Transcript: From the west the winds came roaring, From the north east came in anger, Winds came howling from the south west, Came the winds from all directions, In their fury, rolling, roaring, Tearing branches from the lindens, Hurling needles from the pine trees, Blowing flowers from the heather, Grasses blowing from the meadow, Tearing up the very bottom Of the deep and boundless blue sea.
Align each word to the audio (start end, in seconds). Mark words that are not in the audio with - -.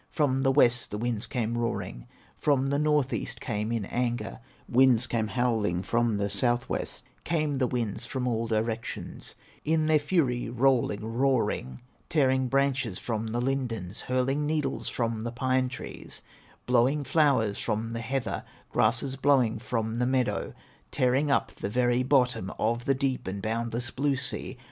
From 0.09 0.41
the 0.41 0.51
west 0.51 0.89
the 0.89 0.97
winds 0.97 1.27
came 1.27 1.55
roaring, 1.55 2.07
From 2.35 2.71
the 2.71 2.79
north 2.79 3.13
east 3.13 3.39
came 3.39 3.71
in 3.71 3.85
anger, 3.85 4.39
Winds 4.67 5.05
came 5.05 5.27
howling 5.27 5.83
from 5.83 6.17
the 6.17 6.27
south 6.27 6.67
west, 6.67 7.03
Came 7.23 7.53
the 7.59 7.67
winds 7.67 8.03
from 8.07 8.27
all 8.27 8.47
directions, 8.47 9.35
In 9.63 9.85
their 9.85 9.99
fury, 9.99 10.49
rolling, 10.49 11.05
roaring, 11.05 11.81
Tearing 12.09 12.47
branches 12.47 12.97
from 12.97 13.27
the 13.27 13.39
lindens, 13.39 13.99
Hurling 14.01 14.47
needles 14.47 14.89
from 14.89 15.21
the 15.21 15.31
pine 15.31 15.69
trees, 15.69 16.23
Blowing 16.65 17.03
flowers 17.03 17.59
from 17.59 17.93
the 17.93 18.01
heather, 18.01 18.43
Grasses 18.71 19.15
blowing 19.15 19.59
from 19.59 19.99
the 19.99 20.07
meadow, 20.07 20.55
Tearing 20.89 21.29
up 21.29 21.51
the 21.53 21.69
very 21.69 22.01
bottom 22.01 22.51
Of 22.57 22.85
the 22.85 22.95
deep 22.95 23.27
and 23.27 23.39
boundless 23.39 23.91
blue 23.91 24.15
sea. 24.15 24.57